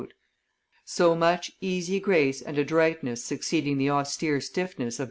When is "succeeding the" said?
3.23-3.91